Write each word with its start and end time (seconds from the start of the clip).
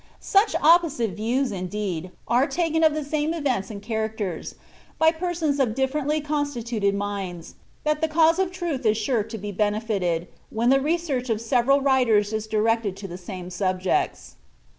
Such 0.19 0.55
opposite 0.63 1.11
views, 1.11 1.51
indeed, 1.51 2.09
are 2.27 2.47
taken 2.47 2.83
of 2.83 2.95
the 2.95 3.03
same 3.03 3.35
events 3.35 3.69
and 3.69 3.83
characters, 3.83 4.55
by 4.97 5.11
persons 5.11 5.59
of 5.59 5.75
difierently 5.75 6.25
constituted 6.25 6.95
minds, 6.95 7.53
that 7.83 8.01
the 8.01 8.07
cause 8.07 8.39
of 8.39 8.51
truth 8.51 8.83
is 8.83 8.97
sure 8.97 9.21
to 9.21 9.37
be 9.37 9.51
benefited, 9.51 10.27
when 10.49 10.71
the 10.71 10.81
re 10.81 10.97
search 10.97 11.29
of 11.29 11.39
several 11.39 11.81
writers 11.81 12.33
is 12.33 12.47
directed 12.47 12.97
to 12.97 13.07
tlie 13.07 13.19
same 13.19 13.51
subjects. 13.51 14.37